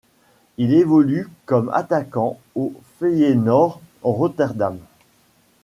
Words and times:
Il 0.57 0.73
évolue 0.73 1.27
comme 1.45 1.69
attaquant 1.71 2.39
au 2.55 2.73
Feyenoord 2.97 3.79
Rotterdam. 4.01 4.79